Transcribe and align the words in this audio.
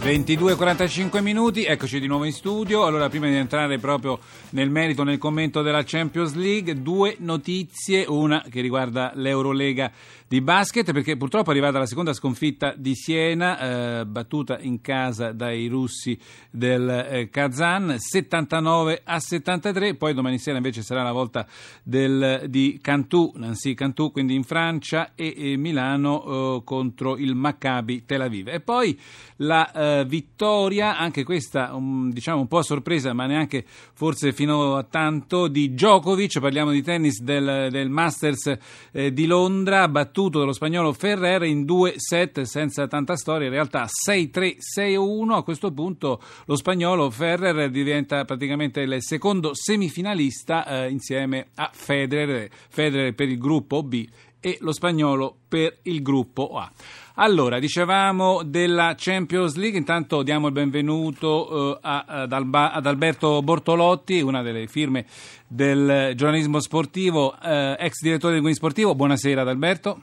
22.45 0.00 1.20
minuti, 1.20 1.64
eccoci 1.64 2.00
di 2.00 2.06
nuovo 2.06 2.24
in 2.24 2.32
studio. 2.32 2.86
Allora, 2.86 3.10
prima 3.10 3.26
di 3.26 3.34
entrare 3.34 3.78
proprio 3.78 4.18
nel 4.50 4.70
merito, 4.70 5.04
nel 5.04 5.18
commento 5.18 5.60
della 5.60 5.82
Champions 5.84 6.32
League, 6.32 6.80
due 6.80 7.16
notizie, 7.18 8.06
una 8.08 8.42
che 8.48 8.62
riguarda 8.62 9.12
l'Eurolega 9.14 9.92
di 10.26 10.40
basket, 10.40 10.92
perché 10.92 11.16
purtroppo 11.16 11.48
è 11.48 11.52
arrivata 11.52 11.80
la 11.80 11.86
seconda 11.86 12.12
sconfitta 12.12 12.72
di 12.76 12.94
Siena, 12.94 14.00
eh, 14.00 14.06
battuta 14.06 14.58
in 14.60 14.80
casa 14.80 15.32
dai 15.32 15.66
russi 15.66 16.16
del 16.50 16.88
eh, 16.88 17.28
Kazan, 17.28 17.96
79 17.98 19.02
a 19.04 19.18
73, 19.18 19.96
poi 19.96 20.14
domani 20.14 20.38
sera 20.38 20.56
invece 20.56 20.82
sarà 20.82 21.02
la 21.02 21.10
volta 21.10 21.46
del, 21.82 22.44
di 22.46 22.78
Cantù, 22.80 23.32
Nancy 23.34 23.74
Cantù, 23.74 24.12
quindi 24.12 24.34
in 24.34 24.44
Francia, 24.44 25.14
e, 25.16 25.34
e 25.36 25.56
Milano 25.56 26.22
eh, 26.22 26.62
contro 26.64 27.16
il 27.16 27.34
Maccabi 27.34 28.04
Tel 28.06 28.20
Aviv. 28.20 28.48
E 28.48 28.60
poi 28.60 28.96
la 29.38 29.68
eh, 29.98 30.04
vittoria, 30.04 30.96
anche 30.96 31.24
questa 31.24 31.74
um, 31.74 32.12
diciamo 32.12 32.40
un 32.40 32.46
po' 32.46 32.58
a 32.58 32.62
sorpresa, 32.62 33.12
ma 33.12 33.26
neanche 33.26 33.64
forse 33.66 34.32
fino 34.32 34.76
a 34.76 34.84
tanto, 34.84 35.48
di 35.48 35.72
Djokovic, 35.72 36.40
parliamo 36.40 36.70
di 36.70 36.82
tennis 36.82 37.20
del, 37.20 37.68
del 37.70 37.88
Masters 37.88 38.56
eh, 38.92 39.12
di 39.12 39.26
Londra, 39.26 39.88
battuto 39.88 40.38
dallo 40.38 40.52
spagnolo 40.52 40.92
Ferrer 40.92 41.42
in 41.44 41.64
due 41.64 41.94
set 41.96 42.42
senza 42.42 42.86
tanta 42.86 43.16
storia, 43.16 43.46
in 43.46 43.52
realtà 43.52 43.86
6-3, 43.86 44.56
6-1, 44.78 45.30
a 45.32 45.42
questo 45.42 45.72
punto 45.72 46.20
lo 46.46 46.56
spagnolo 46.56 47.10
Ferrer 47.10 47.70
diventa 47.70 48.24
praticamente 48.24 48.80
il 48.80 48.96
secondo 49.00 49.50
semifinalista 49.54 50.84
eh, 50.84 50.90
insieme 50.90 51.48
a 51.56 51.70
Federer, 51.72 52.48
Federer 52.68 53.14
per 53.14 53.28
il 53.28 53.38
gruppo 53.38 53.82
B 53.82 54.06
e 54.40 54.58
lo 54.60 54.72
spagnolo 54.72 55.36
per 55.48 55.78
il 55.82 56.02
gruppo 56.02 56.56
A. 56.58 56.70
Allora, 57.16 57.58
dicevamo 57.58 58.42
della 58.42 58.94
Champions 58.96 59.54
League, 59.56 59.78
intanto 59.78 60.22
diamo 60.22 60.46
il 60.46 60.52
benvenuto 60.52 61.76
eh, 61.76 61.78
ad, 61.82 62.32
Alba, 62.32 62.72
ad, 62.72 62.86
Alberto 62.86 63.42
Bortolotti, 63.42 64.20
una 64.22 64.42
delle 64.42 64.66
firme 64.66 65.04
del 65.46 66.14
giornalismo 66.16 66.60
sportivo, 66.60 67.38
eh, 67.38 67.76
ex 67.78 68.00
direttore 68.00 68.34
del 68.34 68.42
Guin 68.42 68.54
Sportivo. 68.54 68.94
Buonasera 68.94 69.42
ad 69.42 69.48
Alberto. 69.48 70.00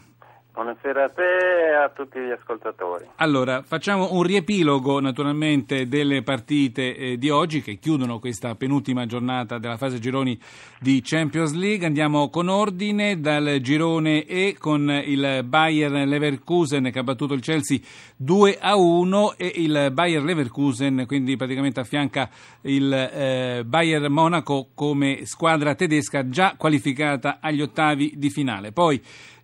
Buonasera 0.58 1.04
a 1.04 1.10
te 1.10 1.22
e 1.22 1.74
a 1.76 1.90
tutti 1.90 2.20
gli 2.20 2.32
ascoltatori. 2.32 3.06
Allora, 3.18 3.62
facciamo 3.62 4.14
un 4.14 4.24
riepilogo 4.24 5.00
naturalmente 5.00 5.88
delle 5.88 6.24
partite 6.24 6.96
eh, 6.96 7.18
di 7.20 7.30
oggi 7.30 7.62
che 7.62 7.76
chiudono 7.76 8.18
questa 8.18 8.56
penultima 8.56 9.06
giornata 9.06 9.60
della 9.60 9.78
fase 9.78 10.00
gironi 10.00 10.36
di 10.80 11.00
Champions 11.04 11.54
League. 11.54 11.86
Andiamo 11.86 12.32
con 12.32 12.48
ordine 12.48 13.20
dal 13.20 13.60
girone 13.62 14.26
E 14.26 14.56
con 14.58 14.90
il 14.90 15.44
Bayern 15.46 16.10
Leverkusen 16.10 16.90
che 16.92 16.98
ha 16.98 17.04
battuto 17.04 17.36
il 17.36 17.42
Chelsea 17.42 17.78
2 18.16 18.58
a 18.60 18.76
1 18.76 19.38
e 19.38 19.52
il 19.58 19.92
Bayern 19.94 20.26
Leverkusen 20.26 21.04
quindi 21.06 21.36
praticamente 21.36 21.82
affianca 21.82 22.32
il 22.62 22.92
eh, 22.92 23.62
Bayern 23.64 24.12
Monaco 24.12 24.70
come 24.74 25.24
squadra 25.28 25.76
tedesca 25.76 26.28
già 26.30 26.56
qualificata 26.58 27.38
agli 27.40 27.62
ottavi 27.62 28.14
di 28.16 28.32
finale. 28.32 28.72
Poi 28.72 29.00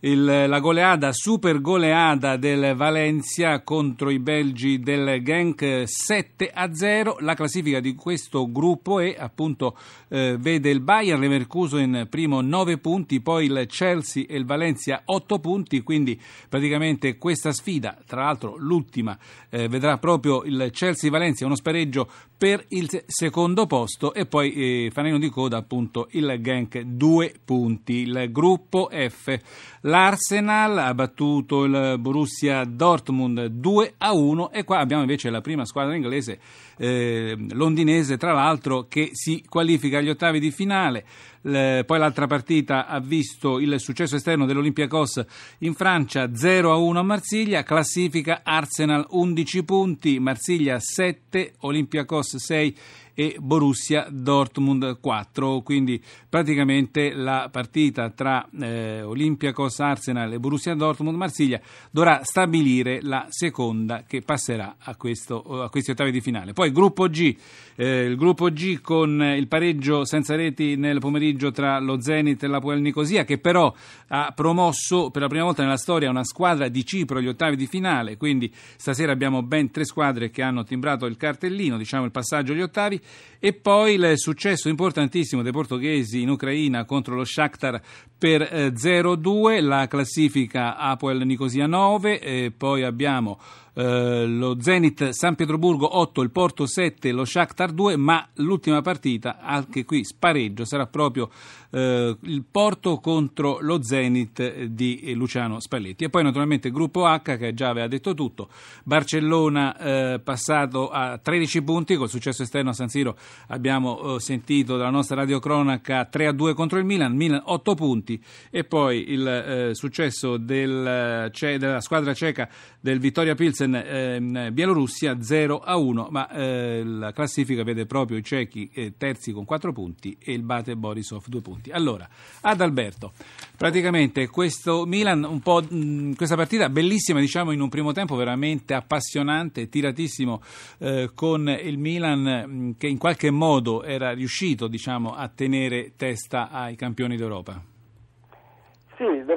il, 0.05 0.23
la 0.23 0.59
goleada, 0.59 1.13
super 1.13 1.61
goleada 1.61 2.35
del 2.35 2.75
Valencia 2.75 3.61
contro 3.61 4.09
i 4.09 4.19
belgi 4.19 4.79
del 4.79 5.21
Genk 5.23 5.83
7 5.85 6.51
a 6.53 6.73
0. 6.73 7.17
La 7.19 7.35
classifica 7.35 7.79
di 7.79 7.95
questo 7.95 8.51
gruppo 8.51 8.99
è 8.99 9.15
appunto 9.17 9.77
eh, 10.09 10.35
vede 10.37 10.69
il 10.69 10.81
Bayern 10.81 11.21
Leverkusen 11.21 12.07
primo 12.09 12.41
9 12.41 12.79
punti, 12.79 13.21
poi 13.21 13.45
il 13.45 13.65
Chelsea 13.69 14.25
e 14.27 14.35
il 14.35 14.45
Valencia 14.45 15.03
8 15.05 15.39
punti, 15.39 15.81
quindi 15.83 16.19
praticamente 16.49 17.17
questa 17.17 17.53
sfida, 17.53 17.97
tra 18.05 18.23
l'altro 18.23 18.55
l'ultima, 18.57 19.17
eh, 19.49 19.69
vedrà 19.69 19.97
proprio 19.99 20.43
il 20.43 20.69
Chelsea-Valencia 20.69 21.45
uno 21.45 21.55
spareggio 21.55 22.09
per 22.37 22.65
il 22.69 23.03
secondo 23.07 23.65
posto 23.65 24.13
e 24.13 24.25
poi 24.25 24.53
eh, 24.85 24.91
fanino 24.91 25.17
di 25.17 25.29
coda 25.29 25.57
appunto 25.57 26.07
il 26.11 26.37
Genk 26.41 26.79
2 26.79 27.35
punti. 27.43 27.93
Il 28.01 28.29
gruppo 28.31 28.89
F 28.91 29.39
L'Arsenal 29.81 30.77
ha 30.77 30.93
battuto 30.93 31.63
il 31.63 31.95
Borussia 31.99 32.63
Dortmund 32.63 33.45
2 33.45 33.95
a 33.97 34.13
1 34.13 34.51
e 34.51 34.63
qua 34.63 34.79
abbiamo 34.79 35.01
invece 35.01 35.29
la 35.29 35.41
prima 35.41 35.65
squadra 35.65 35.95
inglese 35.95 36.39
eh, 36.77 37.35
londinese, 37.51 38.17
tra 38.17 38.33
l'altro, 38.33 38.87
che 38.87 39.09
si 39.13 39.43
qualifica 39.47 39.99
agli 39.99 40.09
ottavi 40.09 40.39
di 40.39 40.51
finale. 40.51 41.05
Le, 41.41 41.83
poi 41.85 41.99
l'altra 41.99 42.25
partita 42.25 42.87
ha 42.87 42.99
visto 42.99 43.59
il 43.59 43.79
successo 43.79 44.15
esterno 44.15 44.45
dell'Olympiacos 44.45 45.25
in 45.59 45.73
Francia 45.73 46.33
0 46.33 46.71
a 46.71 46.77
1 46.77 46.99
a 46.99 47.03
Marsiglia, 47.03 47.63
classifica 47.63 48.41
Arsenal 48.43 49.05
11 49.09 49.63
punti, 49.63 50.19
Marsiglia 50.19 50.79
7, 50.79 51.55
Olympiacos 51.59 52.37
6 52.37 52.75
e 53.13 53.35
Borussia 53.39 54.07
Dortmund 54.09 54.99
4. 54.99 55.61
Quindi 55.61 56.01
praticamente 56.27 57.13
la 57.13 57.49
partita 57.51 58.09
tra 58.09 58.47
eh, 58.59 59.01
Olympiacos 59.01 59.79
Arsenal 59.79 60.33
e 60.33 60.39
Borussia 60.39 60.73
Dortmund 60.73 61.17
Marsiglia 61.17 61.61
dovrà 61.91 62.21
stabilire 62.23 62.99
la 63.01 63.27
seconda 63.29 64.03
che 64.07 64.21
passerà 64.21 64.75
a, 64.79 64.95
questo, 64.95 65.41
a 65.61 65.69
questi 65.69 65.91
ottavi 65.91 66.11
di 66.11 66.21
finale. 66.21 66.53
Poi 66.53 66.71
gruppo 66.71 67.07
G, 67.07 67.35
eh, 67.75 68.03
il 68.03 68.15
gruppo 68.15 68.49
G 68.51 68.81
con 68.81 69.21
il 69.21 69.47
pareggio 69.47 70.05
senza 70.05 70.35
reti 70.35 70.75
nel 70.75 70.99
pomeriggio 70.99 71.51
tra 71.51 71.79
lo 71.79 72.01
Zenit 72.01 72.43
e 72.43 72.47
la 72.47 72.59
Puel 72.59 72.81
Nicosia 72.81 73.23
che 73.23 73.37
però 73.37 73.73
ha 74.07 74.31
promosso 74.35 75.09
per 75.11 75.21
la 75.21 75.27
prima 75.27 75.43
volta 75.43 75.63
nella 75.63 75.77
storia 75.77 76.09
una 76.09 76.23
squadra 76.23 76.67
di 76.67 76.85
Cipro 76.85 77.19
agli 77.19 77.27
ottavi 77.27 77.55
di 77.55 77.67
finale, 77.67 78.17
quindi 78.17 78.51
stasera 78.53 79.11
abbiamo 79.11 79.43
ben 79.43 79.71
tre 79.71 79.85
squadre 79.85 80.29
che 80.29 80.41
hanno 80.41 80.63
timbrato 80.63 81.05
il 81.05 81.17
cartellino, 81.17 81.77
diciamo 81.77 82.05
il 82.05 82.11
passaggio 82.11 82.53
agli 82.53 82.61
ottavi 82.61 83.01
e 83.39 83.53
poi 83.53 83.95
il 83.95 84.13
successo 84.17 84.69
importantissimo 84.69 85.41
dei 85.41 85.51
portoghesi 85.51 86.21
in 86.21 86.29
Ucraina 86.29 86.85
contro 86.85 87.15
lo 87.15 87.25
Shakhtar 87.25 87.81
per 88.17 88.41
0-2, 88.41 89.51
eh, 89.51 89.61
la 89.61 89.87
classifica 89.87 90.77
Apoel 90.77 91.25
Nicosia 91.25 91.67
9, 91.67 92.19
e 92.21 92.53
poi 92.55 92.83
abbiamo 92.83 93.37
eh, 93.73 94.25
lo 94.25 94.57
Zenit 94.59 95.09
San 95.09 95.35
Pietroburgo 95.35 95.97
8, 95.97 96.21
il 96.21 96.31
Porto 96.31 96.65
7, 96.65 97.11
lo 97.11 97.25
Shakhtar 97.25 97.71
2, 97.71 97.95
ma 97.95 98.27
l'ultima 98.35 98.81
partita, 98.81 99.39
anche 99.39 99.83
qui 99.85 100.03
spareggio, 100.03 100.65
sarà 100.65 100.87
proprio 100.87 101.29
eh, 101.71 102.15
il 102.21 102.43
Porto 102.49 102.99
contro 102.99 103.57
lo 103.61 103.81
Zenit 103.81 104.65
di 104.65 105.13
Luciano 105.15 105.59
Spalletti. 105.59 106.03
E 106.03 106.09
poi 106.09 106.23
naturalmente 106.23 106.67
il 106.67 106.73
gruppo 106.73 107.05
H 107.05 107.37
che 107.37 107.53
già 107.53 107.69
aveva 107.69 107.87
detto 107.87 108.13
tutto, 108.13 108.49
Barcellona 108.83 109.77
eh, 109.77 110.19
passato 110.23 110.89
a 110.89 111.17
13 111.17 111.63
punti 111.63 111.95
col 111.95 112.09
successo 112.09 112.43
esterno 112.43 112.69
a 112.69 112.73
San 112.73 112.89
Siro, 112.89 113.17
abbiamo 113.47 114.15
eh, 114.15 114.19
sentito 114.19 114.77
dalla 114.77 114.89
nostra 114.91 115.15
radiocronaca 115.15 116.09
3-2 116.11 116.53
contro 116.53 116.77
il 116.77 116.85
Milan, 116.85 117.15
Milan 117.15 117.41
8 117.43 117.75
punti 117.75 118.23
e 118.51 118.63
poi 118.63 119.11
il 119.11 119.27
eh, 119.27 119.69
successo 119.73 120.37
del, 120.37 121.31
della 121.31 121.81
squadra 121.81 122.13
ceca 122.13 122.47
del 122.79 122.99
Vittoria 122.99 123.33
Pilsen 123.33 123.62
Pilsen 123.63 124.35
eh, 124.35 124.51
Bielorussia 124.51 125.21
0 125.21 125.59
a 125.59 125.77
1, 125.77 126.07
ma 126.11 126.29
eh, 126.29 126.83
la 126.83 127.11
classifica 127.11 127.63
vede 127.63 127.85
proprio 127.85 128.17
i 128.17 128.23
cechi 128.23 128.69
eh, 128.73 128.93
terzi 128.97 129.31
con 129.31 129.45
4 129.45 129.71
punti 129.71 130.17
e 130.19 130.33
il 130.33 130.43
Bate 130.43 130.75
Borisov 130.75 131.25
2 131.27 131.41
punti. 131.41 131.71
Allora, 131.71 132.07
ad 132.41 132.61
Alberto, 132.61 133.13
praticamente 133.55 134.27
questo 134.27 134.85
Milan, 134.85 135.23
un 135.23 135.39
po' 135.39 135.61
mh, 135.61 136.13
questa 136.15 136.35
partita 136.35 136.69
bellissima, 136.69 137.19
diciamo 137.19 137.51
in 137.51 137.61
un 137.61 137.69
primo 137.69 137.91
tempo 137.91 138.15
veramente 138.15 138.73
appassionante, 138.73 139.69
tiratissimo 139.69 140.41
eh, 140.79 141.11
con 141.13 141.47
il 141.47 141.77
Milan 141.77 142.21
mh, 142.21 142.77
che 142.77 142.87
in 142.87 142.97
qualche 142.97 143.31
modo 143.31 143.83
era 143.83 144.11
riuscito, 144.11 144.67
diciamo, 144.67 145.15
a 145.15 145.27
tenere 145.29 145.93
testa 145.95 146.49
ai 146.49 146.75
campioni 146.75 147.15
d'Europa. 147.15 147.72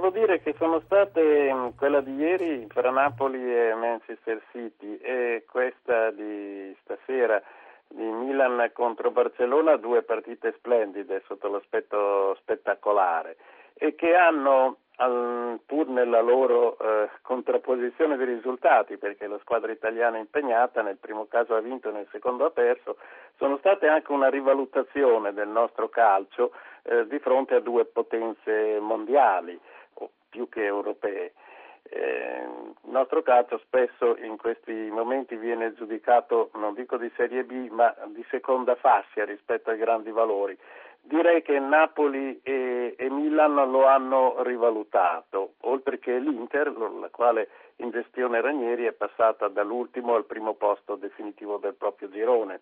Devo 0.06 0.18
dire 0.24 0.40
che 0.40 0.54
sono 0.56 0.78
state 0.84 1.52
mm, 1.52 1.68
quella 1.76 2.00
di 2.00 2.14
ieri 2.14 2.64
fra 2.68 2.92
Napoli 2.92 3.42
e 3.42 3.74
Manchester 3.74 4.40
City 4.52 4.98
e 4.98 5.44
questa 5.50 6.12
di 6.12 6.72
stasera 6.82 7.42
di 7.88 8.04
Milan 8.04 8.70
contro 8.72 9.10
Barcellona 9.10 9.74
due 9.74 10.02
partite 10.02 10.54
splendide 10.58 11.24
sotto 11.26 11.48
l'aspetto 11.48 12.36
spettacolare 12.36 13.36
e 13.74 13.96
che 13.96 14.14
hanno 14.14 14.76
pur 15.66 15.88
nella 15.88 16.22
loro 16.22 16.78
eh, 16.78 17.10
contrapposizione 17.20 18.16
di 18.16 18.24
risultati, 18.24 18.96
perché 18.96 19.26
la 19.26 19.38
squadra 19.40 19.70
italiana 19.70 20.16
impegnata 20.16 20.80
nel 20.80 20.96
primo 20.96 21.26
caso 21.26 21.54
ha 21.54 21.60
vinto, 21.60 21.90
nel 21.90 22.06
secondo 22.10 22.46
ha 22.46 22.50
perso, 22.50 22.96
sono 23.36 23.58
state 23.58 23.88
anche 23.88 24.10
una 24.12 24.30
rivalutazione 24.30 25.34
del 25.34 25.48
nostro 25.48 25.90
calcio 25.90 26.52
eh, 26.84 27.06
di 27.08 27.18
fronte 27.18 27.56
a 27.56 27.60
due 27.60 27.84
potenze 27.84 28.78
mondiali, 28.80 29.60
più 30.36 30.50
che 30.50 30.64
europee. 30.64 31.32
Eh, 31.88 32.46
nostro 32.90 33.22
calcio 33.22 33.58
spesso 33.64 34.16
in 34.18 34.36
questi 34.36 34.72
momenti 34.90 35.36
viene 35.36 35.72
giudicato, 35.72 36.50
non 36.54 36.74
dico 36.74 36.98
di 36.98 37.10
Serie 37.16 37.44
B, 37.44 37.68
ma 37.70 37.94
di 38.08 38.24
seconda 38.28 38.74
fascia 38.74 39.24
rispetto 39.24 39.70
ai 39.70 39.78
grandi 39.78 40.10
valori. 40.10 40.56
Direi 41.00 41.40
che 41.40 41.58
Napoli 41.58 42.40
e, 42.42 42.96
e 42.98 43.08
Milan 43.08 43.54
lo 43.70 43.86
hanno 43.86 44.42
rivalutato, 44.42 45.54
oltre 45.60 45.98
che 46.00 46.18
l'Inter, 46.18 46.76
la 46.76 47.08
quale 47.10 47.48
in 47.76 47.90
gestione 47.90 48.40
Ranieri 48.40 48.84
è 48.84 48.92
passata 48.92 49.48
dall'ultimo 49.48 50.16
al 50.16 50.24
primo 50.24 50.54
posto 50.54 50.96
definitivo 50.96 51.58
del 51.58 51.74
proprio 51.74 52.10
girone, 52.10 52.60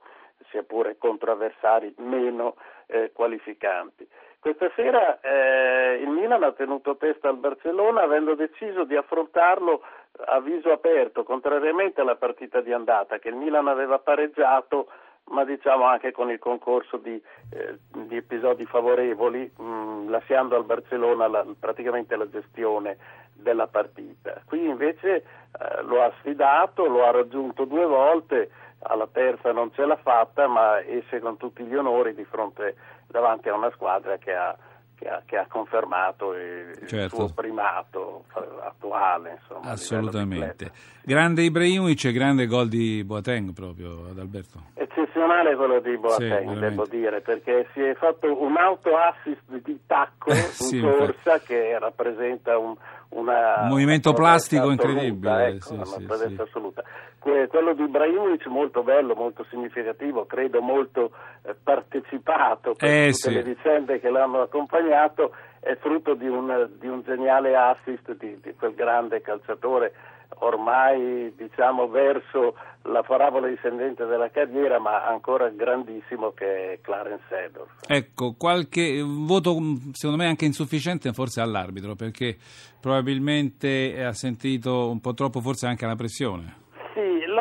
sia 0.50 0.62
pure 0.62 0.99
contro 0.99 1.32
avversari 1.32 1.93
meno 1.99 2.56
eh, 2.87 3.11
qualificanti. 3.12 4.06
Questa 4.44 4.70
sera 4.76 5.20
eh, 5.23 6.00
il 6.02 6.08
Milan 6.11 6.43
ha 6.43 6.52
tenuto 6.52 6.99
testa 6.99 7.31
al 7.31 7.38
Barcellona 7.38 8.02
avendo 8.02 8.35
deciso 8.35 8.85
di 8.85 8.94
affrontarlo 8.94 9.81
a 10.26 10.38
viso 10.41 10.70
aperto, 10.70 11.23
contrariamente 11.23 12.02
alla 12.02 12.17
partita 12.17 12.61
di 12.61 12.70
andata 12.70 13.19
che 13.19 13.31
il 13.31 13.37
Milan 13.37 13.69
aveva 13.69 13.99
pareggiato 14.00 14.88
ma 15.31 15.46
diciamo 15.46 15.85
anche 15.85 16.12
con 16.12 16.29
il 16.29 16.38
concorso 16.38 16.99
di, 16.99 17.19
eh, 17.52 17.79
di 17.88 18.17
episodi 18.17 18.67
favorevoli, 18.67 19.50
mh, 19.56 19.64
mm, 19.64 20.08
lasciando 20.11 20.56
al 20.56 20.67
Barcellona 20.67 21.26
la, 21.26 21.46
praticamente 21.58 22.14
la 22.14 22.29
gestione 22.29 22.99
della 23.32 23.67
partita. 23.67 24.43
Qui 24.44 24.62
invece 24.62 25.14
eh, 25.14 25.82
lo 25.85 26.02
ha 26.02 26.12
sfidato, 26.19 26.85
lo 26.87 27.06
ha 27.06 27.12
raggiunto 27.12 27.64
due 27.64 27.87
volte, 27.87 28.50
alla 28.84 29.08
terza 29.10 29.52
non 29.52 29.72
ce 29.72 29.84
l'ha 29.84 29.96
fatta, 29.96 30.46
ma 30.46 30.82
esce 30.82 31.20
con 31.20 31.36
tutti 31.36 31.64
gli 31.64 31.75
onori 31.75 32.14
di 32.14 32.25
fronte 32.25 32.76
davanti 33.06 33.48
a 33.48 33.54
una 33.54 33.70
squadra 33.72 34.16
che 34.19 34.34
ha 34.34 34.56
che 34.96 35.08
ha, 35.08 35.23
che 35.25 35.37
ha 35.37 35.46
confermato 35.49 36.35
il, 36.35 36.87
certo. 36.87 37.17
suo 37.17 37.29
primato 37.35 38.25
attuale. 38.62 39.38
Insomma, 39.41 39.70
Assolutamente. 39.70 40.70
Grande 41.02 41.43
Ibrahimovic 41.43 42.05
e 42.06 42.12
grande 42.12 42.46
gol 42.46 42.69
di 42.69 43.05
Boateng 43.05 43.52
proprio, 43.52 44.08
Adalberto. 44.11 44.58
Eccezionale 44.73 45.55
quello 45.55 45.81
di 45.81 45.99
Boateng, 45.99 46.55
sì, 46.55 46.58
devo 46.58 46.87
dire, 46.87 47.20
perché 47.20 47.69
si 47.73 47.81
è 47.81 47.94
fatto 47.94 48.43
un 48.43 48.56
auto 48.56 48.96
assist 48.96 49.43
di 49.46 49.81
tacco 49.87 50.31
in 50.31 50.37
sì, 50.37 50.81
corsa 50.81 51.41
che 51.41 51.79
rappresenta 51.79 52.56
un, 52.56 52.75
una, 53.11 53.62
un 53.62 53.69
movimento 53.69 54.12
plastico 54.12 54.62
assoluta, 54.62 54.88
incredibile. 54.88 55.46
Ecco, 55.49 55.67
sì, 55.67 55.75
una 55.75 56.06
presenza 56.06 56.43
assoluta. 56.43 56.82
quello 57.20 57.75
di 57.75 57.82
Ibrahimovic 57.82 58.46
molto 58.46 58.82
bello, 58.82 59.14
molto 59.14 59.44
significativo, 59.50 60.25
credo 60.25 60.62
molto 60.62 61.11
eh, 61.43 61.55
partecipato 61.62 62.73
per 62.73 62.88
eh, 62.88 63.12
tutte 63.12 63.31
le 63.31 63.43
vicende 63.43 64.00
che 64.00 64.08
l'hanno 64.08 64.41
accompagnato, 64.41 64.83
è 65.60 65.76
frutto 65.76 66.14
di 66.14 66.28
un, 66.28 66.70
di 66.78 66.86
un 66.86 67.02
geniale 67.02 67.56
assist 67.56 68.16
di, 68.16 68.38
di 68.42 68.54
quel 68.54 68.75
grande 68.75 69.20
calciatore 69.20 69.92
ormai 70.38 71.32
diciamo 71.36 71.88
verso 71.88 72.54
la 72.82 73.02
parabola 73.02 73.48
discendente 73.48 74.04
della 74.04 74.31
carriera, 74.31 74.78
ma 74.78 75.06
ancora 75.06 75.48
grandissimo 75.48 76.32
che 76.32 76.75
è 76.75 76.81
Clarence 76.82 77.25
Edorf. 77.31 77.70
Ecco, 77.86 78.34
qualche 78.36 79.00
voto 79.02 79.56
secondo 79.92 80.22
me 80.22 80.26
anche 80.26 80.44
insufficiente 80.44 81.12
forse 81.12 81.40
all'arbitro, 81.40 81.94
perché 81.94 82.36
probabilmente 82.81 84.04
ha 84.04 84.12
sentito 84.12 84.90
un 84.90 85.00
po' 85.00 85.14
troppo 85.14 85.40
forse 85.40 85.66
anche 85.66 85.86
la 85.86 85.96
pressione. 85.96 86.62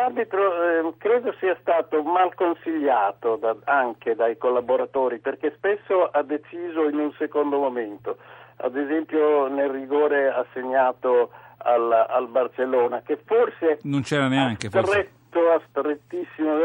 L'arbitro 0.03 0.89
eh, 0.89 0.93
credo 0.97 1.33
sia 1.39 1.55
stato 1.61 2.03
mal 2.03 2.35
consigliato 2.35 3.37
da, 3.37 3.55
anche 3.63 4.15
dai 4.15 4.37
collaboratori, 4.37 5.19
perché 5.19 5.53
spesso 5.55 6.09
ha 6.11 6.21
deciso 6.23 6.89
in 6.89 6.97
un 6.97 7.13
secondo 7.17 7.57
momento. 7.57 8.17
Ad 8.57 8.75
esempio 8.75 9.47
nel 9.47 9.69
rigore 9.69 10.29
assegnato 10.29 11.31
al, 11.59 11.89
al 11.89 12.27
Barcellona, 12.27 13.01
che 13.01 13.17
forse 13.23 13.79
non 13.83 14.01
c'era 14.01 14.27
neanche 14.27 14.67
stretto, 14.67 15.22
forse. 15.33 15.65
strettissimo 15.69 16.55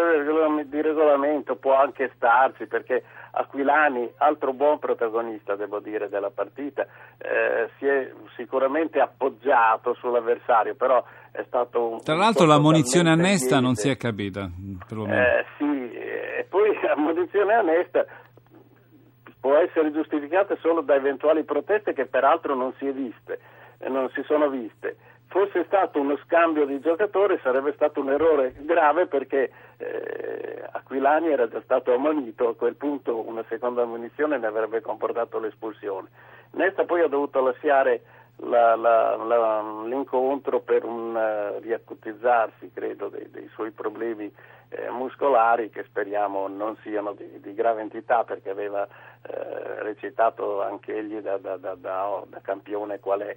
di 0.65 0.81
regolamento, 0.81 1.57
può 1.57 1.75
anche 1.75 2.11
starci 2.15 2.67
perché 2.67 3.03
Aquilani, 3.33 4.11
altro 4.19 4.53
buon 4.53 4.79
protagonista 4.79 5.57
devo 5.57 5.81
dire 5.81 6.09
della 6.09 6.31
partita, 6.31 6.87
eh, 7.19 7.71
si 7.79 7.87
è 7.87 8.13
sicuramente 8.37 9.01
appoggiato 9.01 9.95
sull'avversario, 9.95 10.75
però 10.75 11.03
è 11.31 11.43
stato 11.47 11.89
un... 11.89 12.03
Tra 12.03 12.17
l'altro 12.17 12.47
la 12.47 12.59
munizione 12.59 13.11
annesta 13.11 13.61
non 13.61 13.75
si 13.75 13.89
è 13.89 13.97
capita. 13.97 14.43
Eh, 14.45 15.45
sì, 15.57 15.93
e 15.93 16.47
poi 16.49 16.79
la 16.83 16.97
munizione 16.97 17.55
annesta 17.55 18.05
può 19.41 19.55
essere 19.57 19.93
giustificata 19.93 20.57
solo 20.61 20.81
da 20.81 20.95
eventuali 20.95 21.45
proteste 21.45 21.93
che 21.93 22.07
peraltro 22.07 22.55
non 22.55 22.73
si 22.79 22.87
è 22.87 22.93
viste 22.93 23.39
non 23.87 24.11
si 24.13 24.23
sono 24.27 24.49
viste. 24.49 24.97
Fosse 25.29 25.65
stato 25.67 26.01
uno 26.01 26.17
scambio 26.25 26.65
di 26.65 26.81
giocatori 26.81 27.39
sarebbe 27.43 27.73
stato 27.75 28.01
un 28.01 28.11
errore 28.11 28.55
grave 28.61 29.07
perché 29.07 29.51
eh, 29.77 30.65
Aquilani 30.73 31.29
era 31.31 31.47
già 31.49 31.61
stato 31.63 31.93
ammonito, 31.93 32.49
a 32.49 32.57
quel 32.57 32.77
punto 32.77 33.29
una 33.29 33.45
seconda 33.49 33.83
ammonizione 33.83 34.39
ne 34.39 34.47
avrebbe 34.47 34.81
comportato 34.81 35.39
l'espulsione. 35.39 36.09
Nesta 36.53 36.85
poi 36.85 37.03
ha 37.03 37.09
dovuto 37.09 37.43
lasciare 37.43 38.01
la, 38.37 38.75
la, 38.75 39.17
la, 39.17 39.83
l'incontro 39.85 40.61
per 40.61 40.85
un 40.85 41.15
uh, 41.15 41.61
riacutizzarsi, 41.61 42.71
credo, 42.73 43.09
dei, 43.09 43.31
dei 43.31 43.49
suoi 43.53 43.71
problemi 43.71 44.33
eh, 44.71 44.91
muscolari 44.91 45.71
che 45.71 45.85
speriamo 45.85 46.47
non 46.49 46.77
siano 46.83 47.13
di, 47.13 47.41
di 47.41 47.55
grave 47.55 47.81
entità 47.81 48.25
perché 48.25 48.51
aveva 48.51 48.87
eh, 48.87 49.83
recitato 49.83 50.63
anche 50.63 50.97
egli 50.97 51.19
da, 51.19 51.39
da, 51.39 51.57
da, 51.57 51.75
da 51.75 52.41
campione 52.43 52.99
qual 52.99 53.21
è. 53.21 53.37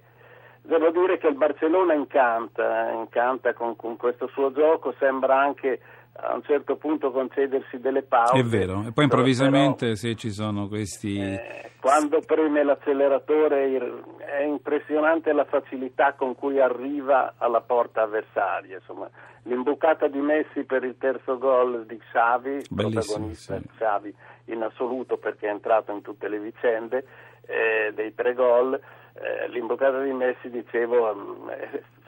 Devo 0.63 0.91
dire 0.91 1.17
che 1.17 1.27
il 1.27 1.35
Barcellona 1.35 1.93
incanta, 1.93 2.91
incanta 2.91 3.53
con, 3.53 3.75
con 3.75 3.97
questo 3.97 4.27
suo 4.27 4.51
gioco, 4.51 4.93
sembra 4.99 5.39
anche 5.39 5.79
a 6.13 6.35
un 6.35 6.43
certo 6.43 6.75
punto 6.75 7.11
concedersi 7.11 7.79
delle 7.79 8.03
pause. 8.03 8.37
È 8.37 8.43
vero, 8.43 8.83
e 8.87 8.91
poi 8.91 9.05
improvvisamente 9.05 9.85
però, 9.85 9.95
se 9.95 10.15
ci 10.15 10.29
sono 10.29 10.67
questi... 10.67 11.19
Eh, 11.19 11.71
quando 11.79 12.21
preme 12.21 12.63
l'acceleratore 12.63 13.75
è 14.19 14.43
impressionante 14.43 15.33
la 15.33 15.45
facilità 15.45 16.13
con 16.13 16.35
cui 16.35 16.59
arriva 16.59 17.33
alla 17.37 17.61
porta 17.61 18.03
avversaria. 18.03 18.75
Insomma, 18.75 19.09
l'imbucata 19.43 20.07
di 20.07 20.19
Messi 20.19 20.63
per 20.63 20.83
il 20.83 20.95
terzo 20.99 21.39
gol 21.39 21.85
di 21.87 21.97
Xavi, 21.97 22.65
protagonista 22.75 23.57
sì. 23.57 23.67
Xavi 23.77 24.15
in 24.45 24.61
assoluto 24.61 25.17
perché 25.17 25.47
è 25.47 25.51
entrato 25.51 25.91
in 25.91 26.01
tutte 26.01 26.27
le 26.27 26.39
vicende 26.39 27.03
eh, 27.47 27.91
dei 27.95 28.13
tre 28.13 28.35
gol 28.35 28.79
eh, 29.13 29.49
l'imboccata 29.49 30.01
di 30.01 30.11
Messi, 30.11 30.49
dicevo, 30.49 31.13
mm, 31.13 31.47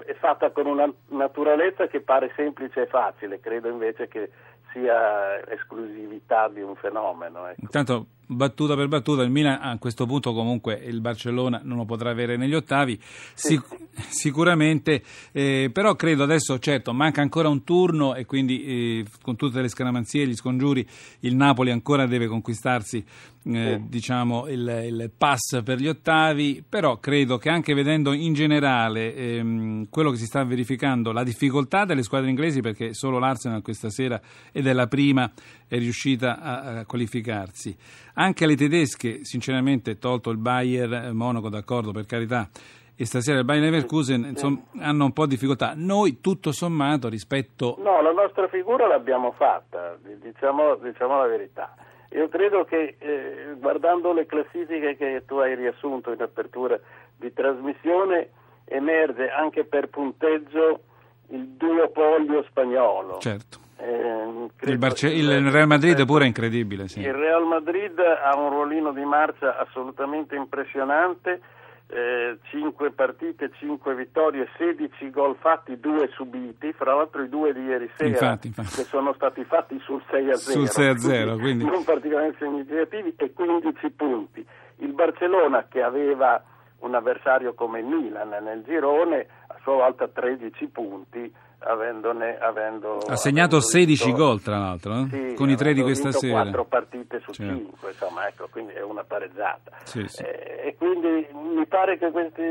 è 0.06 0.14
fatta 0.16 0.52
con 0.52 0.66
una 0.66 0.92
naturalezza 1.08 1.88
che 1.88 2.02
pare 2.02 2.32
semplice 2.36 2.82
e 2.82 2.88
facile, 2.88 3.40
credo 3.40 3.70
invece 3.70 4.08
che 4.08 4.32
sia 4.72 5.46
esclusività 5.50 6.48
di 6.50 6.62
un 6.62 6.76
fenomeno. 6.76 7.48
Ecco. 7.48 7.62
Intanto 7.62 8.06
battuta 8.34 8.76
per 8.76 8.88
battuta, 8.88 9.24
il 9.24 9.32
Milan 9.32 9.60
a 9.62 9.78
questo 9.78 10.06
punto 10.06 10.34
comunque 10.34 10.76
il 10.86 11.02
Barcellona 11.02 11.62
non 11.64 11.78
lo 11.78 11.86
potrà 11.86 12.10
avere 12.10 12.38
negli 12.38 12.54
ottavi, 12.54 13.00
Sic- 13.34 13.78
sicuramente, 14.10 15.04
eh, 15.32 15.70
però 15.72 15.96
credo 15.96 16.24
adesso, 16.24 16.60
certo, 16.60 16.94
manca 16.94 17.22
ancora 17.22 17.50
un 17.50 17.64
turno 17.64 18.16
e 18.16 18.26
quindi 18.26 18.64
eh, 18.64 19.06
con 19.22 19.36
tutte 19.36 19.62
le 19.62 19.68
scaramanzie 19.68 20.24
e 20.24 20.28
gli 20.28 20.36
scongiuri 20.36 20.88
il 21.22 21.36
Napoli 21.36 21.72
ancora 21.72 22.06
deve 22.06 22.28
conquistarsi 22.28 23.04
eh, 23.46 23.82
diciamo 23.86 24.48
il, 24.48 24.84
il, 24.86 25.12
pass 25.16 25.62
per 25.64 25.78
gli 25.80 25.88
ottavi, 25.88 26.64
però 26.68 27.00
credo 27.00 27.38
che 27.38 27.50
anche 27.50 27.74
vedendo 27.74 28.14
in 28.14 28.34
generale 28.34 29.14
ehm, 29.16 29.88
quello 29.90 30.12
che 30.12 30.18
si 30.18 30.26
sta 30.26 30.44
verificando, 30.44 31.12
la 31.12 31.24
difficoltà 31.24 31.86
delle 31.86 32.04
squadre 32.04 32.30
inglesi, 32.30 32.62
perché 32.62 32.94
solo 32.94 33.20
l'Arsenal 33.20 33.62
questa 33.62 33.90
sera 33.90 34.22
ed 34.52 34.68
è 34.68 34.74
la 34.74 34.88
prima 34.88 35.32
è 35.68 35.78
riuscita 35.78 36.40
a, 36.40 36.60
a 36.80 36.86
qualificarsi, 36.86 37.76
anche 38.24 38.46
le 38.46 38.56
tedesche, 38.56 39.26
sinceramente, 39.26 39.98
tolto 39.98 40.30
il 40.30 40.38
Bayern 40.38 41.12
Monaco, 41.14 41.50
d'accordo 41.50 41.92
per 41.92 42.06
carità, 42.06 42.50
e 42.96 43.06
stasera 43.06 43.40
il 43.40 43.46
Bayern 43.46 43.66
Leverkusen 43.66 44.24
insomma, 44.24 44.62
hanno 44.80 45.06
un 45.06 45.12
po' 45.12 45.26
di 45.26 45.32
difficoltà. 45.32 45.74
Noi 45.76 46.22
tutto 46.22 46.52
sommato 46.52 47.10
rispetto... 47.10 47.76
No, 47.80 48.02
la 48.02 48.12
nostra 48.12 48.48
figura 48.48 48.88
l'abbiamo 48.88 49.32
fatta, 49.32 49.98
diciamo, 50.22 50.76
diciamo 50.76 51.18
la 51.18 51.28
verità. 51.28 51.76
Io 52.12 52.30
credo 52.30 52.64
che 52.64 52.96
eh, 53.00 53.56
guardando 53.58 54.14
le 54.14 54.26
classifiche 54.26 54.96
che 54.96 55.24
tu 55.26 55.38
hai 55.38 55.56
riassunto 55.56 56.12
in 56.12 56.22
apertura 56.22 56.80
di 57.18 57.34
trasmissione 57.34 58.30
emerge 58.66 59.30
anche 59.30 59.66
per 59.66 59.90
punteggio 59.90 60.82
il 61.30 61.48
duopolio 61.58 62.44
spagnolo. 62.44 63.18
Certo. 63.18 63.63
Eh, 63.84 64.70
il, 64.70 64.78
Barce- 64.78 65.12
il, 65.12 65.52
Real 65.52 65.68
Madrid 65.68 66.06
pure 66.06 66.24
è 66.24 66.28
incredibile. 66.28 66.88
Sì. 66.88 67.02
Il 67.02 67.14
Real 67.14 67.44
Madrid 67.44 68.00
ha 68.00 68.34
un 68.38 68.50
ruolino 68.50 68.94
di 68.94 69.04
marcia 69.04 69.58
assolutamente 69.58 70.36
impressionante. 70.36 71.42
Eh, 71.88 72.40
5 72.50 72.92
partite, 72.92 73.52
5 73.60 73.94
vittorie, 73.94 74.48
16 74.58 75.10
gol 75.12 75.36
fatti, 75.38 75.78
2 75.78 76.10
subiti, 76.14 76.72
fra 76.72 76.96
l'altro 76.96 77.22
i 77.22 77.30
due 77.30 77.54
di 77.54 77.62
ieri 77.62 77.92
sera 77.98 78.10
infatti, 78.10 78.48
infatti. 78.48 78.76
che 78.78 78.84
sono 78.84 79.14
stati 79.14 79.44
fatti 79.44 79.78
sul 79.84 80.02
6 80.10 80.30
a 80.30 80.36
0, 80.38 80.60
sul 80.60 80.70
6 80.70 80.88
a 80.88 80.98
0 80.98 81.36
quindi, 81.44 81.66
non 81.66 81.84
particolarmente 81.84 82.38
significativi 82.40 83.14
e 83.18 83.34
15 83.34 83.90
punti. 83.92 84.46
Il 84.78 84.94
Barcellona 84.94 85.68
che 85.70 85.84
aveva 85.84 86.42
un 86.80 86.96
avversario 86.96 87.54
come 87.54 87.82
Milan 87.82 88.30
nel 88.44 88.64
girone 88.64 89.28
sua 89.64 89.74
volta 89.74 90.08
13 90.08 90.68
punti 90.68 91.34
avendone, 91.66 92.38
avendo, 92.38 92.98
ha 92.98 93.16
segnato 93.16 93.62
16 93.62 94.12
gol 94.12 94.42
tra 94.42 94.58
l'altro 94.58 95.00
eh? 95.00 95.08
sì, 95.10 95.34
con 95.36 95.50
i 95.50 95.56
tre 95.56 95.74
di 95.74 95.82
questa 95.82 96.12
sera 96.12 96.42
4 96.42 96.66
partite 96.66 97.22
su 97.22 97.32
certo. 97.32 97.54
5 97.56 97.90
insomma 97.90 98.28
ecco 98.28 98.48
quindi 98.52 98.74
è 98.74 98.82
una 98.82 99.04
pareggiata 99.04 99.72
sì, 99.84 100.06
sì. 100.08 100.24
Eh, 100.24 100.62
e 100.66 100.76
quindi 100.78 101.28
mi 101.32 101.66
pare 101.66 101.98
che 101.98 102.12
questi 102.12 102.42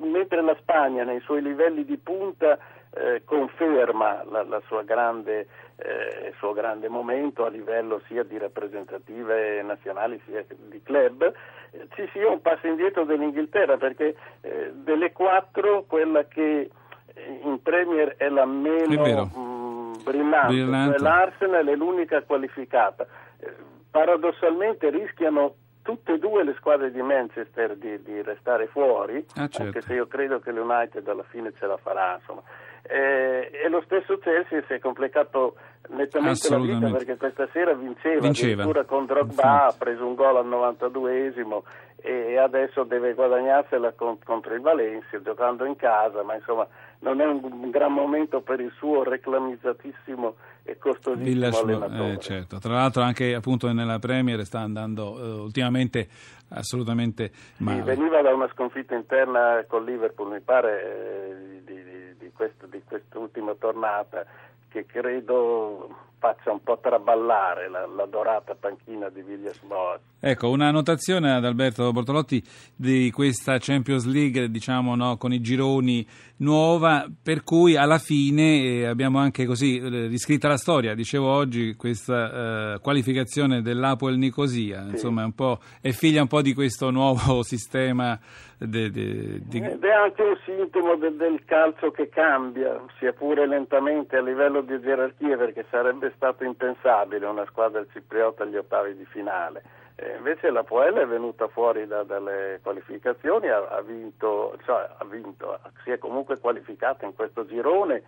mentre 0.00 0.42
la 0.42 0.56
Spagna 0.60 1.04
nei 1.04 1.20
suoi 1.20 1.42
livelli 1.42 1.84
di 1.84 1.98
punta 1.98 2.58
eh, 2.94 3.22
conferma 3.24 4.22
la, 4.24 4.42
la 4.44 4.60
sua 4.66 4.82
grande, 4.82 5.46
eh, 5.76 6.28
il 6.28 6.34
suo 6.36 6.52
grande 6.52 6.88
momento 6.88 7.44
a 7.44 7.48
livello 7.48 8.02
sia 8.06 8.22
di 8.22 8.36
rappresentative 8.38 9.62
nazionali 9.62 10.20
sia 10.26 10.44
di 10.48 10.82
club, 10.82 11.22
eh, 11.70 11.88
ci 11.94 12.08
sia 12.12 12.28
un 12.28 12.40
passo 12.42 12.66
indietro 12.66 13.04
dell'Inghilterra 13.04 13.76
perché 13.76 14.14
eh, 14.42 14.72
delle 14.74 15.12
quattro 15.12 15.84
quella 15.84 16.26
che 16.26 16.70
in 17.42 17.60
Premier 17.62 18.16
è 18.16 18.28
la 18.28 18.46
meno 18.46 19.04
è 19.04 19.14
mh, 19.14 19.30
mm, 19.38 19.92
brillante, 20.02 20.46
brillante. 20.54 20.98
Cioè 20.98 21.08
l'Arsenal 21.08 21.66
è 21.66 21.74
l'unica 21.74 22.22
qualificata. 22.22 23.06
Eh, 23.38 23.54
paradossalmente 23.90 24.90
rischiano 24.90 25.54
tutte 25.82 26.14
e 26.14 26.18
due 26.18 26.44
le 26.44 26.54
squadre 26.58 26.90
di 26.90 27.02
Manchester 27.02 27.76
di, 27.76 28.02
di 28.02 28.22
restare 28.22 28.68
fuori, 28.68 29.24
ah, 29.34 29.48
certo. 29.48 29.62
anche 29.62 29.82
se 29.82 29.94
io 29.94 30.06
credo 30.06 30.38
che 30.40 30.52
l'United 30.52 31.06
alla 31.08 31.24
fine 31.24 31.52
ce 31.58 31.66
la 31.66 31.76
farà. 31.76 32.16
Insomma. 32.18 32.42
Eh, 32.82 33.50
e 33.64 33.68
lo 33.68 33.80
stesso 33.84 34.18
Chelsea 34.18 34.62
si 34.66 34.72
è 34.74 34.78
complicato 34.80 35.54
nettamente 35.90 36.48
la 36.48 36.58
vita 36.58 36.90
perché 36.90 37.16
questa 37.16 37.48
sera 37.52 37.74
vinceva, 37.74 38.20
vinceva. 38.20 38.62
addirittura 38.62 38.84
con 38.84 39.06
Drogba, 39.06 39.66
ha 39.66 39.74
preso 39.76 40.06
un 40.06 40.14
gol 40.14 40.36
al 40.36 40.48
92esimo 40.48 41.62
e 42.04 42.36
adesso 42.36 42.82
deve 42.82 43.14
guadagnarsela 43.14 43.94
contro 44.24 44.54
il 44.54 44.60
Valencia 44.60 45.22
giocando 45.22 45.64
in 45.64 45.76
casa, 45.76 46.24
ma 46.24 46.34
insomma 46.34 46.66
non 46.98 47.20
è 47.20 47.26
un 47.26 47.70
gran 47.70 47.92
momento 47.92 48.40
per 48.40 48.58
il 48.58 48.72
suo 48.76 49.04
reclamizzatissimo 49.04 50.34
e 50.64 50.78
costosissimo 50.78 51.58
allenatore. 51.58 52.12
Eh, 52.12 52.18
certo. 52.18 52.58
Tra 52.58 52.74
l'altro 52.74 53.02
anche 53.02 53.34
appunto 53.34 53.72
nella 53.72 54.00
Premier 54.00 54.44
sta 54.44 54.58
andando 54.58 55.16
eh, 55.16 55.40
ultimamente 55.40 56.08
assolutamente 56.48 57.30
male. 57.58 57.78
Sì, 57.78 57.82
veniva 57.82 58.20
da 58.20 58.34
una 58.34 58.48
sconfitta 58.52 58.94
interna 58.94 59.64
con 59.68 59.84
Liverpool, 59.84 60.32
mi 60.32 60.40
pare, 60.40 60.82
eh, 60.82 61.62
di, 61.64 61.74
di, 61.74 62.14
di, 62.18 62.30
questo, 62.34 62.66
quest'ultima 62.92 63.54
tornata 63.54 64.26
che 64.68 64.84
credo 64.84 66.10
faccia 66.22 66.52
un 66.52 66.62
po' 66.62 66.78
traballare 66.80 67.68
la, 67.68 67.84
la 67.84 68.06
dorata 68.06 68.54
panchina 68.54 69.08
di 69.08 69.22
Villas 69.22 69.58
Boas. 69.62 70.00
Ecco, 70.20 70.50
una 70.50 70.70
notazione 70.70 71.32
ad 71.32 71.44
Alberto 71.44 71.90
Bortolotti 71.90 72.40
di 72.76 73.10
questa 73.10 73.58
Champions 73.58 74.06
League, 74.06 74.48
diciamo, 74.48 74.94
no, 74.94 75.16
con 75.16 75.32
i 75.32 75.40
gironi 75.40 76.06
nuova, 76.36 77.06
per 77.20 77.42
cui 77.42 77.76
alla 77.76 77.98
fine 77.98 78.62
eh, 78.62 78.86
abbiamo 78.86 79.18
anche 79.18 79.46
così 79.46 79.78
eh, 79.78 80.06
riscritta 80.06 80.46
la 80.46 80.56
storia. 80.56 80.94
Dicevo 80.94 81.28
oggi 81.28 81.74
questa 81.74 82.74
eh, 82.74 82.78
qualificazione 82.78 83.62
dell'Apoel 83.62 84.16
Nicosia, 84.16 84.82
sì. 84.84 84.90
insomma, 84.90 85.22
è, 85.22 85.24
un 85.24 85.34
po', 85.34 85.58
è 85.80 85.90
figlia 85.90 86.22
un 86.22 86.28
po' 86.28 86.40
di 86.40 86.54
questo 86.54 86.90
nuovo 86.90 87.42
sistema. 87.42 88.16
De, 88.58 88.90
de, 88.92 89.40
de... 89.42 89.58
Ed 89.58 89.82
è 89.82 89.90
anche 89.90 90.22
un 90.22 90.38
sintomo 90.44 90.94
de, 90.94 91.16
del 91.16 91.44
calcio 91.44 91.90
che 91.90 92.08
cambia, 92.08 92.80
sia 93.00 93.12
pure 93.12 93.44
lentamente 93.48 94.16
a 94.16 94.22
livello 94.22 94.60
di 94.60 94.80
gerarchia, 94.80 95.36
perché 95.36 95.66
sarebbe 95.68 96.11
stato 96.14 96.44
impensabile 96.44 97.26
una 97.26 97.46
squadra 97.46 97.84
cipriota 97.92 98.42
agli 98.42 98.56
ottavi 98.56 98.96
di 98.96 99.04
finale. 99.06 99.62
Eh, 99.96 100.16
invece 100.16 100.50
la 100.50 100.64
Poel 100.64 100.94
è 100.94 101.06
venuta 101.06 101.48
fuori 101.48 101.86
da, 101.86 102.02
dalle 102.02 102.60
qualificazioni, 102.62 103.48
ha, 103.48 103.68
ha, 103.68 103.82
vinto, 103.82 104.56
cioè, 104.64 104.88
ha, 104.96 105.04
vinto, 105.04 105.58
si 105.84 105.90
è 105.90 105.98
comunque 105.98 106.38
qualificata 106.38 107.04
in 107.04 107.14
questo 107.14 107.44
girone 107.46 108.02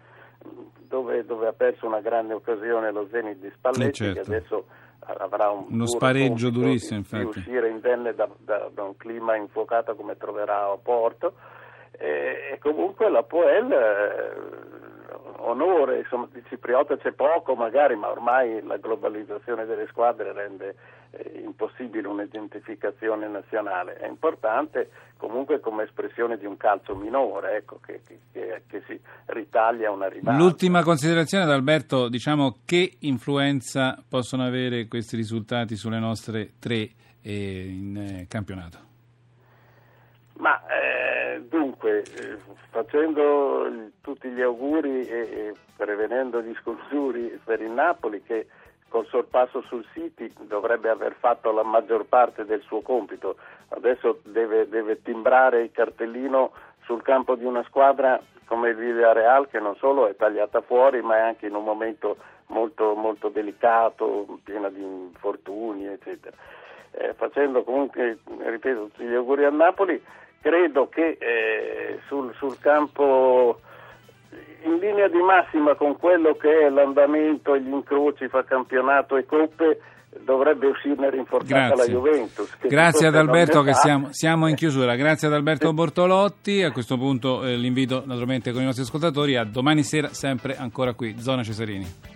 dove, 0.88 1.25
dove 1.25 1.46
ha 1.46 1.52
perso 1.52 1.87
una 1.87 2.00
grande 2.00 2.34
occasione 2.34 2.90
lo 2.90 3.08
Zenit 3.11 3.38
di 3.38 3.50
Spalletti 3.54 3.88
eh 3.88 3.92
certo. 3.92 4.14
che 4.14 4.20
adesso 4.20 4.64
avrà 5.06 5.50
un 5.50 5.66
uno 5.68 5.87
spareggio 5.87 6.50
durissimo 6.50 7.02
di, 7.02 7.18
di 7.18 7.25
uscire 7.25 7.68
indenne 7.68 8.14
da, 8.14 8.28
da, 8.38 8.70
da, 8.73 8.82
un 8.82 8.96
clima 8.96 9.37
infuocato 9.37 9.94
come 9.94 10.16
troverà 10.16 10.70
a 10.70 10.78
Porto 10.82 11.34
e, 11.90 12.52
e 12.52 12.58
comunque 12.58 13.11
la 13.11 13.23
Poel 13.23 13.70
eh, 13.70 14.93
onore, 15.46 16.00
insomma, 16.00 16.28
di 16.32 16.42
cipriota 16.48 16.96
c'è 16.96 17.12
poco 17.12 17.54
magari, 17.54 17.96
ma 17.96 18.10
ormai 18.10 18.62
la 18.62 18.76
globalizzazione 18.76 19.64
delle 19.64 19.86
squadre 19.88 20.32
rende 20.32 20.76
eh, 21.10 21.42
impossibile 21.44 22.08
un'identificazione 22.08 23.28
nazionale. 23.28 23.96
È 23.96 24.06
importante 24.06 24.90
comunque 25.16 25.60
come 25.60 25.84
espressione 25.84 26.36
di 26.38 26.46
un 26.46 26.56
calcio 26.56 26.94
minore, 26.94 27.56
ecco, 27.56 27.78
che, 27.84 28.02
che, 28.04 28.62
che, 28.66 28.82
si 28.86 28.98
ritaglia 29.26 29.90
una 29.90 30.08
ribalta. 30.08 30.38
L'ultima 30.38 30.82
considerazione, 30.82 31.50
Alberto, 31.50 32.08
diciamo 32.08 32.58
che 32.64 32.96
influenza 33.00 34.02
possono 34.08 34.44
avere 34.44 34.86
questi 34.86 35.16
risultati 35.16 35.76
sulle 35.76 35.98
nostre 35.98 36.52
tre 36.58 36.90
eh, 37.22 37.66
in 37.66 37.96
eh, 37.96 38.26
campionato? 38.28 38.92
Ma 40.36 40.60
eh, 40.66 41.42
dunque, 41.48 42.02
eh, 42.02 42.36
facendo 42.70 43.90
tutti 44.00 44.28
gli 44.28 44.40
auguri 44.40 45.06
e, 45.06 45.18
e, 45.18 45.54
prevenendo 45.76 46.42
gli 46.42 46.54
scongiuri 46.60 47.40
per 47.44 47.60
il 47.60 47.70
Napoli 47.70 48.22
che 48.22 48.46
col 48.88 49.06
sorpasso 49.06 49.62
sul 49.62 49.84
City 49.92 50.32
dovrebbe 50.40 50.88
aver 50.88 51.14
fatto 51.18 51.50
la 51.52 51.62
maggior 51.62 52.04
parte 52.06 52.44
del 52.44 52.62
suo 52.62 52.80
compito, 52.80 53.36
adesso 53.70 54.20
deve, 54.24 54.68
deve 54.68 55.02
timbrare 55.02 55.62
il 55.62 55.72
cartellino 55.72 56.52
sul 56.84 57.02
campo 57.02 57.34
di 57.34 57.44
una 57.44 57.64
squadra 57.64 58.20
come 58.44 58.70
il 58.70 58.76
Villarreal 58.76 59.48
che 59.48 59.58
non 59.58 59.74
solo 59.76 60.06
è 60.06 60.14
tagliata 60.14 60.60
fuori 60.60 61.00
ma 61.02 61.16
è 61.16 61.20
anche 61.20 61.46
in 61.46 61.54
un 61.54 61.64
momento 61.64 62.16
molto, 62.48 62.94
molto 62.94 63.28
delicato, 63.28 64.38
piena 64.44 64.68
di 64.68 64.82
infortuni 64.82 65.86
eccetera. 65.86 66.36
Eh, 66.92 67.14
facendo 67.14 67.64
comunque, 67.64 68.18
ripeto, 68.24 68.82
tutti 68.84 69.04
gli 69.04 69.14
auguri 69.14 69.44
al 69.44 69.54
Napoli, 69.54 70.00
credo 70.44 70.90
che 70.90 71.16
eh, 71.18 72.00
sul, 72.06 72.34
sul, 72.36 72.58
campo 72.60 73.60
in 74.64 74.76
linea 74.76 75.08
di 75.08 75.22
massima 75.22 75.74
con 75.74 75.96
quello 75.96 76.34
che 76.34 76.66
è 76.66 76.68
l'andamento 76.68 77.54
e 77.54 77.62
gli 77.62 77.72
incroci 77.72 78.28
fra 78.28 78.44
campionato 78.44 79.16
e 79.16 79.24
coppe 79.24 79.80
dovrebbe 80.22 80.66
uscirne 80.66 81.08
rinforzata 81.08 81.74
Grazie. 81.74 81.76
la 81.86 81.98
Juventus. 81.98 82.56
Grazie 82.60 83.06
ad 83.06 83.16
Alberto 83.16 83.62
che 83.62 83.72
siamo, 83.72 84.08
siamo, 84.10 84.46
in 84.46 84.54
chiusura. 84.54 84.96
Grazie 84.96 85.28
ad 85.28 85.34
Alberto 85.34 85.72
Bortolotti. 85.72 86.62
A 86.62 86.72
questo 86.72 86.98
punto 86.98 87.42
eh, 87.42 87.56
l'invito 87.56 88.02
naturalmente 88.04 88.52
con 88.52 88.60
i 88.60 88.66
nostri 88.66 88.84
ascoltatori 88.84 89.36
a 89.36 89.44
domani 89.44 89.82
sera 89.82 90.08
sempre 90.08 90.56
ancora 90.56 90.92
qui, 90.92 91.18
Zona 91.18 91.42
Cesarini. 91.42 92.13